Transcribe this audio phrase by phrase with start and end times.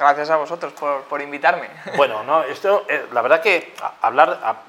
[0.00, 1.68] Gracias a vosotros por, por invitarme.
[1.96, 4.62] Bueno, no, esto, eh, la verdad que hablar,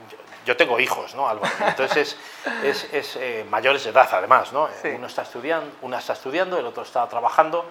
[0.45, 1.53] yo tengo hijos, ¿no, Álvaro?
[1.65, 2.17] Entonces
[2.61, 4.67] es, es, eh, mayores de edad, además, ¿no?
[4.83, 7.65] Uno está estudiando, una está estudiando, el otro está trabajando.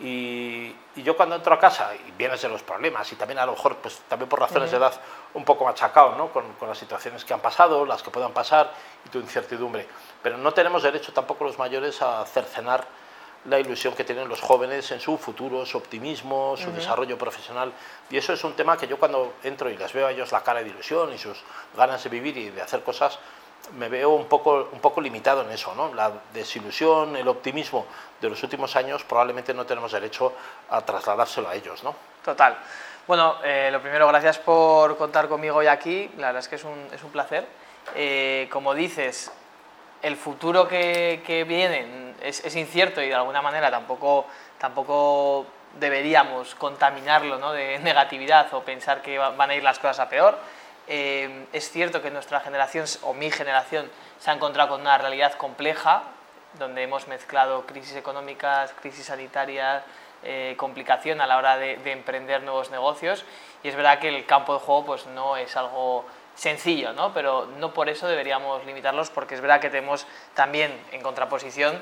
[0.00, 3.52] Y, yo cuando entro a casa, y vienes de los problemas, y también a lo
[3.52, 4.94] mejor, pues también por razones de edad,
[5.34, 6.30] un poco machacado, ¿no?
[6.32, 8.72] Con, con, las situaciones que han pasado, las que puedan pasar,
[9.06, 9.86] y tu incertidumbre.
[10.20, 12.84] Pero no tenemos derecho tampoco los mayores a cercenar
[13.46, 17.72] la ilusión que tienen los jóvenes en su futuro, su optimismo, su desarrollo profesional.
[18.10, 20.42] Y eso es un tema que yo cuando entro y les veo a ellos la
[20.42, 21.42] cara de ilusión y sus
[21.76, 23.18] ganas de vivir y de hacer cosas,
[23.78, 25.74] me veo un poco, un poco limitado en eso.
[25.74, 25.92] ¿no?
[25.94, 27.86] La desilusión, el optimismo
[28.20, 30.32] de los últimos años probablemente no tenemos derecho
[30.70, 31.84] a trasladárselo a ellos.
[31.84, 31.94] ¿no?
[32.24, 32.56] Total.
[33.06, 36.10] Bueno, eh, lo primero, gracias por contar conmigo hoy aquí.
[36.16, 37.46] La verdad es que es un, es un placer.
[37.94, 39.30] Eh, como dices,
[40.04, 44.26] el futuro que, viene es, incierto y de alguna manera tampoco,
[44.58, 45.46] tampoco
[45.80, 50.38] deberíamos contaminarlo de negatividad o pensar que van a ir las cosas a peor.
[50.86, 55.32] Eh, es cierto que nuestra generación o mi generación se ha encontrado con una realidad
[55.34, 56.02] compleja,
[56.58, 59.82] donde hemos mezclado crisis económicas, crisis sanitarias,
[60.22, 63.24] eh, complicación a la hora de, de, emprender nuevos negocios
[63.62, 67.12] y es verdad que el campo de juego pues, no es algo sencillo, ¿no?
[67.12, 71.80] pero no por eso deberíamos limitarlos porque es verdad que tenemos también en contraposición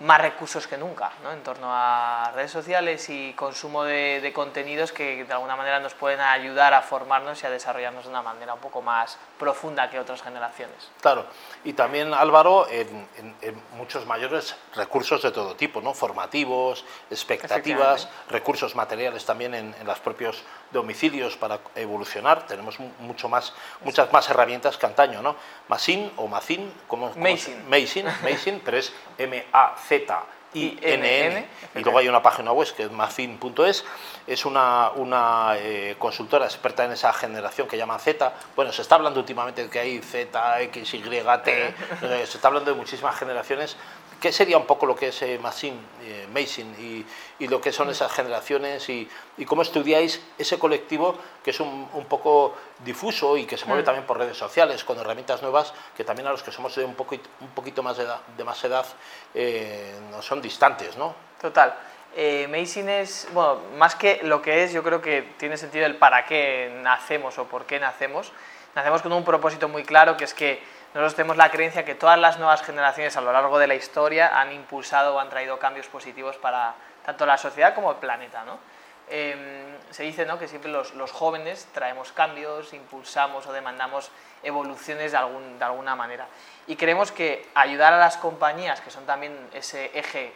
[0.00, 1.30] más recursos que nunca ¿no?
[1.30, 5.92] en torno a redes sociales y consumo de, de, contenidos que de alguna manera nos
[5.92, 10.00] pueden ayudar a formarnos y a desarrollarnos de una manera un poco más profunda que
[10.00, 10.90] otras generaciones.
[11.02, 11.26] Claro,
[11.64, 15.92] y también Álvaro, en, en, en muchos mayores recursos de todo tipo, ¿no?
[15.92, 23.52] formativos, expectativas, recursos materiales también en, en, los propios domicilios para evolucionar, tenemos mucho más,
[23.82, 25.36] muchas más herramientas que antaño, ¿no?
[25.68, 26.72] Masin o Macin.
[27.68, 30.00] Macin, Macin, pero es M-A-C
[30.52, 33.84] Z-I-N-N, y luego hay una página web que es macin.es,
[34.26, 38.32] es una, una eh, consultora experta en esa generación que llaman Z.
[38.56, 42.72] Bueno, se está hablando últimamente de que hay Z, X, Y, T, se está hablando
[42.72, 43.76] de muchísimas generaciones
[44.20, 46.26] ¿Qué sería un poco lo que es eh, Machine, eh,
[46.78, 47.06] y,
[47.38, 49.08] y, lo que son esas generaciones y,
[49.38, 52.54] y, cómo estudiáis ese colectivo que es un, un poco
[52.84, 53.84] difuso y que se mueve mm.
[53.86, 56.94] también por redes sociales con herramientas nuevas que también a los que somos de un,
[56.94, 58.86] poco, un poquito más de, edad, de más edad
[59.34, 61.14] eh, no son distantes, ¿no?
[61.40, 61.74] Total.
[62.14, 66.26] Eh, es, bueno, más que lo que es, yo creo que tiene sentido el para
[66.26, 68.32] qué nacemos o por qué nacemos.
[68.74, 72.18] Nacemos con un propósito muy claro que es que nosotros tenemos la creencia que todas
[72.18, 75.86] las nuevas generaciones a lo largo de la historia han impulsado o han traído cambios
[75.86, 76.74] positivos para
[77.04, 78.42] tanto la sociedad como el planeta.
[78.44, 78.58] ¿no?
[79.08, 80.36] Eh, se dice ¿no?
[80.36, 84.10] que siempre los, los, jóvenes traemos cambios, impulsamos o demandamos
[84.42, 86.26] evoluciones de, algún, de alguna manera.
[86.66, 90.32] Y creemos que ayudar a las compañías, que son también ese eje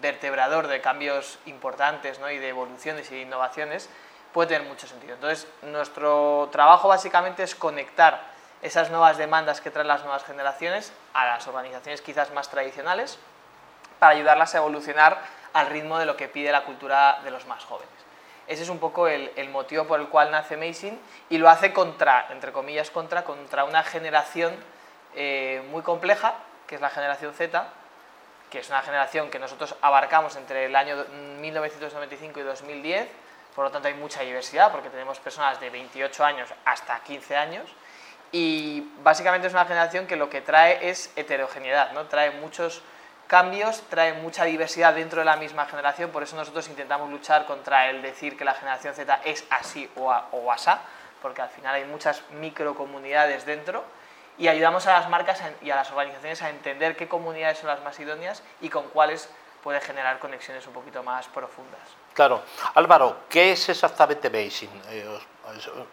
[0.00, 2.30] vertebrador de cambios importantes ¿no?
[2.30, 3.90] y de evoluciones y de innovaciones,
[4.32, 5.14] puede tener mucho sentido.
[5.14, 11.26] Entonces, nuestro trabajo básicamente es conectar esas nuevas demandas que traen las nuevas generaciones a
[11.26, 13.18] las organizaciones quizás más tradicionales
[13.98, 15.18] para ayudarlas a evolucionar
[15.52, 17.88] al ritmo de lo que pide la cultura de los más jóvenes.
[18.46, 20.98] Ese es un poco el, motivo por el cual nace Amazing
[21.28, 24.56] y lo hace contra, entre comillas, contra, contra una generación
[25.14, 26.34] eh, muy compleja,
[26.66, 27.66] que es la generación Z,
[28.50, 31.04] que es una generación que nosotros abarcamos entre el año
[31.40, 33.08] 1995 y 2010,
[33.54, 37.64] por lo tanto hay mucha diversidad porque tenemos personas de 28 años hasta 15 años,
[38.32, 42.06] y básicamente es una generación que lo que trae es heterogeneidad, ¿no?
[42.06, 42.82] trae muchos
[43.26, 47.90] cambios, trae mucha diversidad dentro de la misma generación, por eso nosotros intentamos luchar contra
[47.90, 50.80] el decir que la generación Z es así o, a, o asá,
[51.20, 53.84] porque al final hay muchas microcomunidades dentro
[54.38, 57.82] y ayudamos a las marcas y a las organizaciones a entender qué comunidades son las
[57.82, 59.28] más idóneas y con cuáles
[59.62, 61.80] puede generar conexiones un poquito más profundas.
[62.18, 62.42] Claro.
[62.74, 64.82] Álvaro, ¿qué es exactamente Basing?
[64.90, 65.06] Eh,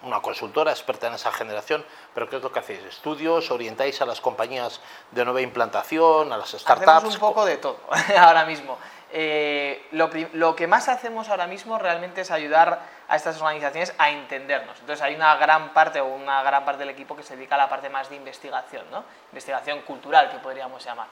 [0.02, 2.80] una consultora experta en esa generación, pero ¿qué es lo que hacéis?
[2.80, 3.52] ¿Estudios?
[3.52, 4.81] ¿Orientáis a las compañías
[5.12, 6.88] de nueva implantación, a las startups?
[6.88, 7.80] Hacemos un poco de todo
[8.18, 8.80] ahora mismo.
[9.14, 14.09] Eh, lo, lo, que más hacemos ahora mismo realmente es ayudar a estas organizaciones a
[14.09, 14.79] entendernos.
[14.79, 17.59] Entonces hay una gran parte o una gran parte del equipo que se dedica a
[17.59, 19.03] la parte más de investigación, ¿no?
[19.32, 21.05] investigación cultural que podríamos llamar.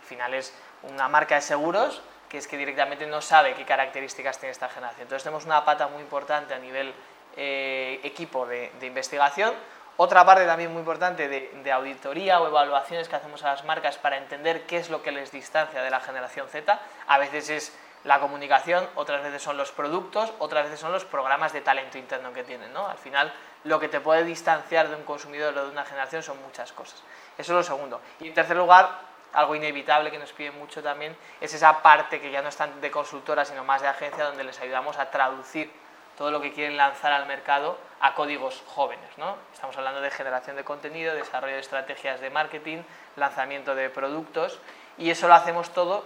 [0.00, 0.54] Al final es
[0.84, 5.02] una marca de seguros que es que directamente no sabe qué características tiene esta generación.
[5.02, 6.94] Entonces tenemos una pata muy importante a nivel
[7.36, 9.52] eh, equipo de, investigación,
[9.96, 13.98] otra parte también muy importante de, de, auditoría o evaluaciones que hacemos a las marcas
[13.98, 16.80] para entender qué es lo que les distancia de la generación Z.
[17.06, 17.72] A veces es
[18.04, 22.32] la comunicación, otras veces son los productos, otras veces son los programas de talento interno
[22.32, 22.72] que tienen.
[22.72, 22.86] ¿no?
[22.86, 23.32] Al final,
[23.64, 27.02] lo que te puede distanciar de un consumidor o de una generación son muchas cosas.
[27.36, 28.00] Eso es lo segundo.
[28.20, 32.30] Y en tercer lugar, algo inevitable que nos piden mucho también, es esa parte que
[32.30, 35.70] ya no es tan de consultora, sino más de agencia, donde les ayudamos a traducir
[36.16, 39.08] todo lo que quieren lanzar al mercado a códigos jóvenes.
[39.16, 39.36] ¿no?
[39.54, 42.82] Estamos hablando de generación de contenido, desarrollo de estrategias de marketing,
[43.16, 44.58] lanzamiento de productos
[44.98, 46.04] y eso lo hacemos todo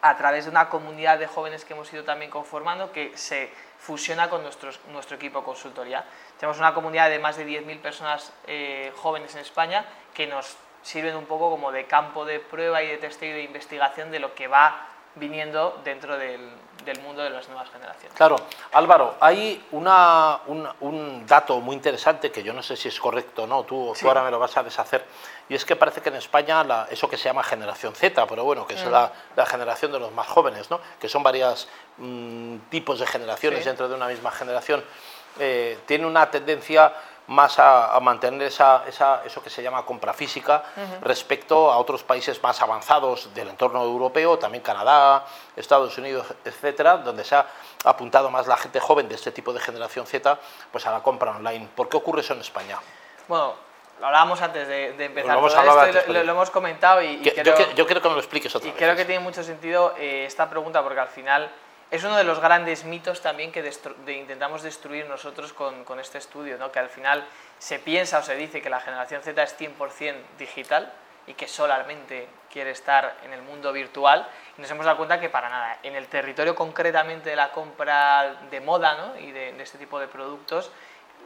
[0.00, 4.28] a través de una comunidad de jóvenes que hemos ido también conformando que se fusiona
[4.28, 6.04] con nuestros, nuestro equipo consultoría.
[6.38, 11.16] Tenemos una comunidad de más de 10.000 personas eh, jóvenes en España que nos sirven
[11.16, 14.34] un poco como de campo de prueba y de testeo y de investigación de lo
[14.34, 16.40] que va viniendo dentro del,
[16.84, 18.16] del mundo de las nuevas generaciones.
[18.16, 18.36] Claro,
[18.72, 23.46] Álvaro, hay una, un, dato muy interesante que yo no sé si es correcto o
[23.46, 25.04] no, tú, ahora me lo vas a deshacer,
[25.48, 28.66] y es que parece que en España eso que se llama generación Z, pero bueno,
[28.66, 28.90] que es mm.
[28.90, 30.80] la, la, generación de los más jóvenes, ¿no?
[30.98, 31.68] que son varios
[31.98, 34.82] mm, tipos de generaciones dentro de una misma generación,
[35.38, 36.92] eh, tiene una tendencia
[37.28, 40.62] más a, mantener esa, eso que se llama compra física
[41.02, 45.24] respecto a otros países más avanzados del entorno europeo, también Canadá,
[45.56, 47.46] Estados Unidos, etcétera, donde se ha
[47.84, 50.38] apuntado más la gente joven de este tipo de generación Z
[50.70, 51.68] pues a la compra online.
[51.74, 52.78] ¿Por qué ocurre eso en España?
[53.28, 53.54] Bueno,
[54.00, 58.14] lo hablábamos antes de, empezar lo esto, lo, hemos comentado y, yo, quiero que me
[58.14, 58.78] lo expliques otra y vez.
[58.78, 61.50] creo que tiene mucho sentido eh, esta pregunta porque al final
[61.92, 63.60] es uno de los grandes mitos también que
[64.08, 66.72] intentamos destruir nosotros con, este estudio, ¿no?
[66.72, 67.22] que al final
[67.58, 70.90] se piensa o se dice que la generación Z es 100% digital
[71.26, 75.28] y que solamente quiere estar en el mundo virtual y nos hemos dado cuenta que
[75.28, 79.18] para nada, en el territorio concretamente de la compra de moda ¿no?
[79.18, 80.70] y de, este tipo de productos,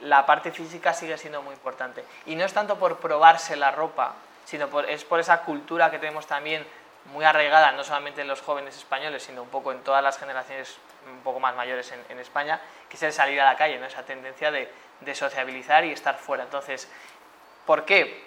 [0.01, 2.05] la parte física sigue siendo muy importante.
[2.27, 6.27] Y no es tanto por probarse la ropa, sino es por esa cultura que tenemos
[6.27, 6.67] también
[7.13, 10.79] muy arraigada no solamente en los jóvenes españoles, sino un poco en todas las generaciones
[11.11, 13.87] un poco más mayores en, España, que es el salir a la calle, ¿no?
[13.87, 14.71] esa tendencia de,
[15.15, 16.45] sociabilizar y estar fuera.
[16.45, 16.91] Entonces,
[17.65, 18.25] ¿por qué?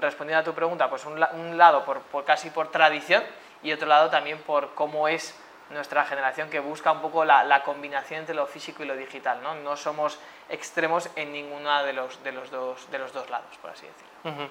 [0.00, 1.18] Respondiendo a tu pregunta, pues un,
[1.56, 3.22] lado por, casi por tradición
[3.62, 5.38] y otro lado también por cómo es
[5.70, 9.42] nuestra generación que busca un poco la, combinación entre lo físico y lo digital.
[9.42, 9.54] ¿no?
[9.54, 10.18] no somos
[10.48, 14.48] extremos en ninguno de los, de, los dos, de los dos lados, por así decirlo.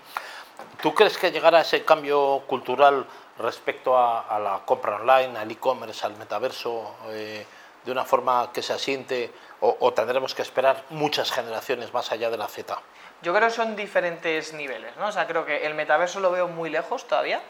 [0.82, 3.06] ¿Tú crees que llegará ese cambio cultural
[3.38, 7.46] respecto a, la compra online, al e-commerce, al metaverso, eh,
[7.84, 12.38] de una forma que se asiente o, tendremos que esperar muchas generaciones más allá de
[12.38, 12.78] la Z?
[13.22, 15.08] Yo creo que son diferentes niveles, ¿no?
[15.08, 17.42] O sea, creo que el metaverso lo veo muy lejos todavía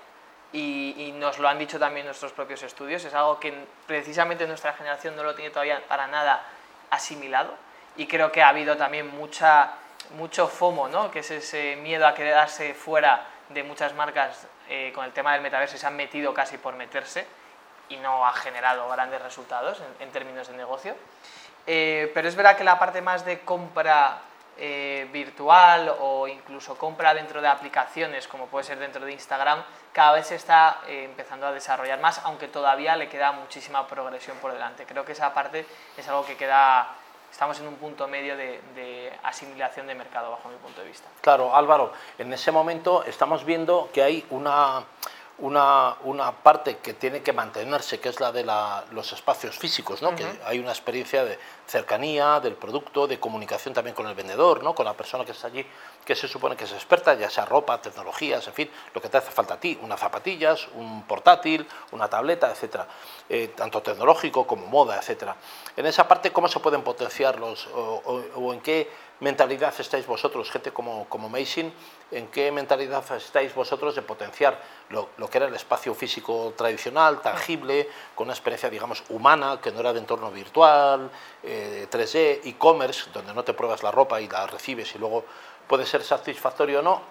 [0.53, 3.53] y, y, nos lo han dicho también nuestros propios estudios, es algo que
[3.87, 6.43] precisamente nuestra generación no lo tiene todavía para nada
[6.89, 7.53] asimilado
[7.97, 9.73] y creo que ha habido también mucha,
[10.17, 11.11] mucho FOMO, ¿no?
[11.11, 15.41] Que es ese miedo a quedarse fuera de muchas marcas eh, con el tema del
[15.41, 17.25] metaverso se han metido casi por meterse
[17.89, 20.95] y no ha generado grandes resultados en, términos de negocio.
[21.67, 24.21] Eh, pero es verdad que la parte más de compra
[24.57, 30.13] eh, virtual o incluso compra dentro de aplicaciones, como puede ser dentro de Instagram, cada
[30.13, 34.85] vez se está empezando a desarrollar más, aunque todavía le queda muchísima progresión por delante.
[34.85, 35.65] Creo que esa parte
[35.95, 36.95] es algo que queda
[37.31, 41.07] estamos en un punto medio de, asimilación de mercado, bajo mi punto de vista.
[41.21, 44.83] Claro, Álvaro, en ese momento estamos viendo que hay una,
[45.39, 48.43] una, una, parte que tiene que mantenerse, que es la de
[48.91, 50.15] los espacios físicos, ¿no?
[50.15, 54.75] que hay una experiencia de cercanía del producto, de comunicación también con el vendedor, ¿no?
[54.75, 55.65] con la persona que está allí,
[56.03, 59.17] que se supone que es experta, ya sea ropa, tecnologías, en fin, lo que te
[59.17, 62.87] hace falta a ti, unas zapatillas, un portátil, una tableta, etcétera,
[63.29, 65.35] eh, tanto tecnológico como moda, etcétera.
[65.75, 70.71] En esa parte, ¿cómo se pueden potenciar los, o en qué mentalidad estáis vosotros, gente
[70.71, 71.71] como, como Mason,
[72.11, 77.89] en qué mentalidad estáis vosotros de potenciar lo, que era el espacio físico tradicional, tangible,
[78.13, 81.09] con una experiencia, digamos, humana, que no era de entorno virtual,
[81.43, 85.25] 3D, eh, e-commerce, donde no te pruebas la ropa y la recibes y luego
[85.67, 87.01] puede ser satisfactorio o no?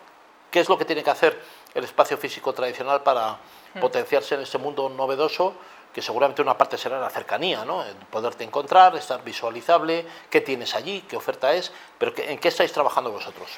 [0.51, 1.41] ¿Qué es lo que tiene que hacer
[1.75, 3.39] el espacio físico tradicional para
[3.75, 3.81] hmm.
[3.81, 5.55] potenciarse en este mundo novedoso?
[5.95, 7.85] que seguramente una parte será la cercanía, ¿no?
[8.11, 13.13] poderte encontrar, estar visualizable, qué tienes allí, qué oferta es, pero ¿en qué estáis trabajando
[13.13, 13.49] vosotros?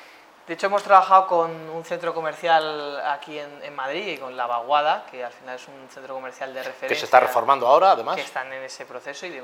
[0.46, 5.04] De hecho, hemos trabajado con un centro comercial aquí en, Madrid y con La Vaguada,
[5.10, 6.88] que al final es un centro comercial de referencia.
[6.88, 8.14] Que se está reformando ahora, además.
[8.14, 9.42] Que están en ese proceso y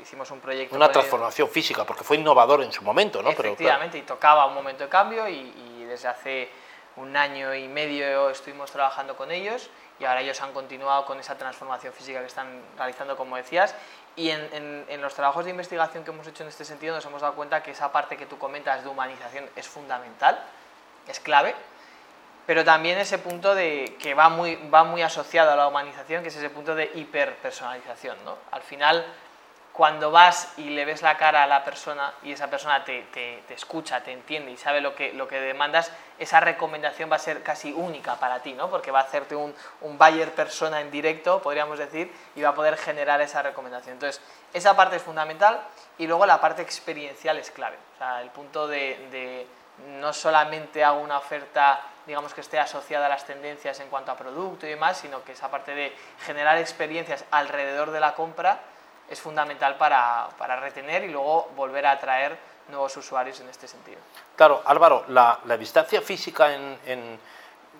[0.00, 0.74] hicimos un proyecto.
[0.74, 3.28] Una transformación física, porque fue innovador en su momento, ¿no?
[3.28, 6.50] Efectivamente, y tocaba un momento de cambio y, y desde hace
[6.96, 9.68] un año y medio estuvimos trabajando con ellos
[10.00, 13.74] y ahora ellos han continuado con esa transformación física que están realizando, como decías,
[14.16, 17.34] y en, los trabajos de investigación que hemos hecho en este sentido nos hemos dado
[17.34, 20.42] cuenta que esa parte que tú comentas de humanización es fundamental,
[21.06, 21.54] es clave,
[22.46, 26.30] pero también ese punto de que va muy, va muy asociado a la humanización, que
[26.30, 28.16] es ese punto de hiperpersonalización.
[28.24, 28.38] ¿no?
[28.50, 29.04] Al final,
[29.72, 33.42] cuando vas y le ves la cara a la persona y esa persona te, te,
[33.46, 37.20] te, escucha, te entiende y sabe lo que, lo que demandas, esa recomendación va a
[37.20, 38.68] ser casi única para ti, ¿no?
[38.68, 42.54] porque va a hacerte un, un buyer persona en directo, podríamos decir, y va a
[42.54, 43.94] poder generar esa recomendación.
[43.94, 44.20] Entonces,
[44.52, 45.60] esa parte es fundamental
[45.98, 47.78] y luego la parte experiencial es clave.
[47.94, 49.46] O sea, el punto de, de
[49.98, 54.16] no solamente hago una oferta digamos que esté asociada a las tendencias en cuanto a
[54.16, 55.94] producto y demás, sino que esa parte de
[56.26, 58.58] generar experiencias alrededor de la compra
[59.10, 62.38] es fundamental para, para, retener y luego volver a atraer
[62.68, 63.98] nuevos usuarios en este sentido.
[64.36, 67.18] Claro, Álvaro, la, la distancia física en, en,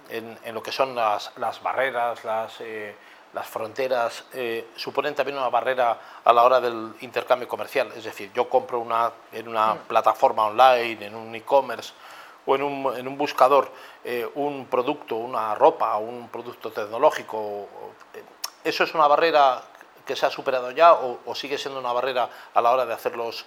[0.08, 2.96] en, en, lo que son las, las barreras, las, eh,
[3.32, 7.92] las fronteras, eh, suponen también una barrera a la hora del intercambio comercial.
[7.96, 9.78] Es decir, yo compro una, en una mm.
[9.86, 11.92] plataforma online, en un e-commerce
[12.46, 13.70] o en un, en un buscador
[14.02, 17.68] eh, un producto, una ropa, un producto tecnológico.
[18.64, 19.62] ¿Eso es una barrera
[20.10, 22.92] que se ha superado ya o, o, sigue siendo una barrera a la hora de
[22.92, 23.46] hacer los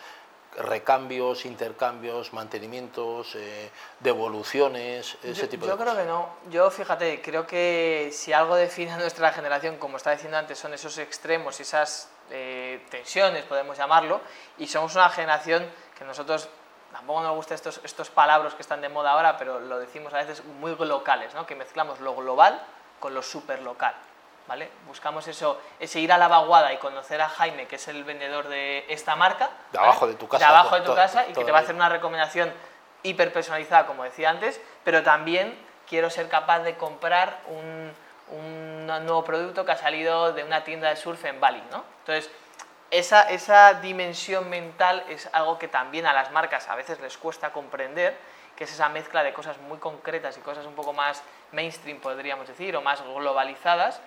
[0.56, 6.04] recambios, intercambios, mantenimientos, eh, devoluciones, ese yo, tipo yo de creo cosas?
[6.04, 6.30] que no.
[6.50, 10.74] Yo, fíjate, creo que si algo define a nuestra generación, como estaba diciendo antes, son
[10.74, 14.22] esos extremos y esas eh, tensiones, podemos llamarlo,
[14.58, 16.48] y somos una generación que nosotros
[16.94, 20.18] tampoco nos gustan estos, estos palabras que están de moda ahora, pero lo decimos a
[20.20, 21.46] veces muy locales, ¿no?
[21.46, 22.62] que mezclamos lo global
[23.02, 23.96] con lo super local.
[24.48, 24.70] ¿Vale?
[24.88, 28.50] Buscamos eso, ese ir a la vaguada y conocer a Jaime, que es el vendedor
[28.50, 29.50] de esta marca.
[29.72, 30.14] De abajo ¿vale?
[30.14, 30.46] de tu casa.
[30.46, 32.54] De abajo de tu todo, casa y que te va a hacer una recomendación
[33.04, 35.58] hiper personalizada, como decía antes, pero también
[35.88, 37.94] quiero ser capaz de comprar un,
[38.32, 41.84] un nuevo producto que ha salido de una tienda de surf en Bali, ¿no?
[42.00, 42.30] Entonces,
[42.92, 47.52] esa, esa dimensión mental es algo que también a las marcas a veces les cuesta
[47.52, 48.16] comprender,
[48.56, 52.48] que es esa mezcla de cosas muy concretas y cosas un poco más mainstream, podríamos
[52.48, 54.00] decir, o más globalizadas,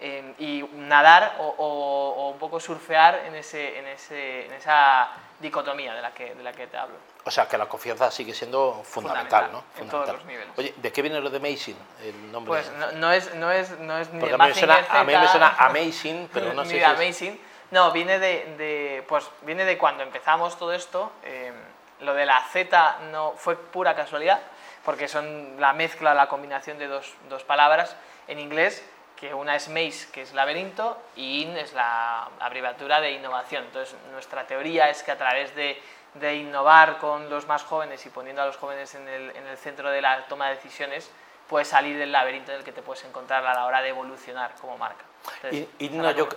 [0.00, 5.08] eh, y nadar o, o, o, un poco surfear en, ese, en, ese, en esa
[5.38, 6.96] dicotomía de la, que, de la que te hablo.
[7.24, 9.58] O sea, que la confianza sigue siendo fundamental, fundamental ¿no?
[9.58, 10.04] En fundamental.
[10.06, 10.52] todos los niveles.
[10.56, 11.76] Oye, ¿de qué viene lo de Amazing?
[12.04, 14.48] El nombre pues no, no, es, no, es, no es ni Porque de a mí,
[14.48, 17.40] me suena, Mazinger a mí me suena Amazing, pero no sé de si es- Amazing.
[17.70, 21.12] No, viene de, de, pues, viene de cuando empezamos todo esto.
[21.24, 21.52] eh,
[22.00, 24.40] lo de la Z no fue pura casualidad,
[24.84, 27.94] porque son la mezcla, la combinación de dos, dos palabras
[28.26, 28.84] en inglés,
[29.22, 33.62] que una es maze, que es laberinto, y in es la abreviatura de innovación.
[33.62, 35.80] Entonces, nuestra teoría es que a través de,
[36.14, 39.56] de innovar con los más jóvenes y poniendo a los jóvenes en el, en el
[39.56, 41.08] centro de la toma de decisiones,
[41.48, 44.56] puedes salir del laberinto en el que te puedes encontrar a la hora de evolucionar
[44.60, 45.04] como marca.
[45.36, 46.28] Entonces, In- no, yo,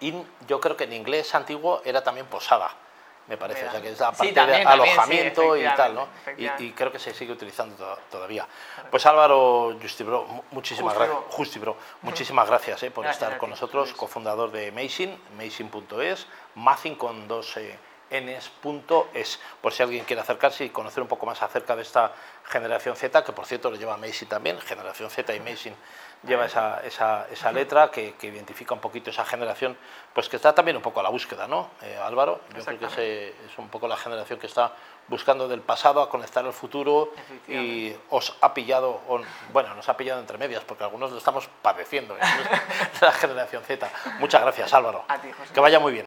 [0.00, 2.70] in- yo creo que en inglés antiguo era también posada,
[3.26, 3.60] me parece.
[3.60, 3.70] Mira.
[3.70, 6.08] O sea, que es la Sí, parte también, de también, sí, alojamiento y tal, ¿no?
[6.58, 8.46] Y, creo que se sigue utilizando to- todavía.
[8.90, 11.14] Pues Álvaro Justibro, mu- muchísimas Justibro.
[11.20, 11.34] gracias.
[11.36, 17.26] Justibro, muchísimas gracias eh, por Gracias estar con nosotros, cofundador de Amazing, Amazing.es, Mazing con
[17.28, 17.78] dos eh,
[18.10, 22.12] ns.es, por si alguien quiere acercarse y conocer un poco más acerca de esta
[22.44, 25.74] generación Z, que por cierto lo lleva Amazing también, generación Z y Amazing
[26.26, 29.76] lleva esa, esa, esa letra que, que identifica un poquito esa generación,
[30.12, 32.40] pues que está también un poco a la búsqueda, ¿no, eh, Álvaro?
[32.56, 34.72] Yo creo que ese es un poco la generación que está
[35.06, 37.12] buscando del pasado a conectar el futuro
[37.46, 39.02] y os ha pillado,
[39.52, 42.20] bueno, nos ha pillado entre medias, porque algunos lo estamos padeciendo, ¿eh?
[43.00, 43.90] la generación Z.
[44.18, 45.04] Muchas gracias, Álvaro.
[45.08, 45.52] A ti, José.
[45.52, 46.02] Que vaya muy bien.